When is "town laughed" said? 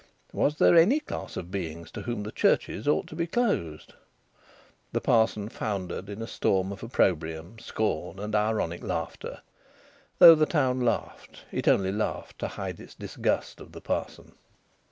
10.47-11.43